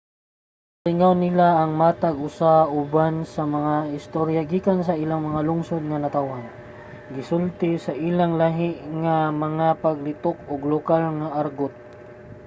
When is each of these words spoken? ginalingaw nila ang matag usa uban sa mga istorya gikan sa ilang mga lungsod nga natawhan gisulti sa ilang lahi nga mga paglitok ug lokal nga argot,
ginalingaw 0.77 1.13
nila 1.23 1.47
ang 1.61 1.71
matag 1.81 2.15
usa 2.29 2.53
uban 2.81 3.13
sa 3.33 3.43
mga 3.55 3.75
istorya 3.99 4.41
gikan 4.51 4.79
sa 4.83 4.99
ilang 5.03 5.21
mga 5.29 5.41
lungsod 5.49 5.81
nga 5.87 5.99
natawhan 6.03 6.45
gisulti 7.15 7.71
sa 7.85 7.93
ilang 8.09 8.33
lahi 8.41 8.69
nga 9.03 9.17
mga 9.43 9.67
paglitok 9.83 10.37
ug 10.51 10.61
lokal 10.73 11.03
nga 11.19 11.29
argot, 11.41 11.73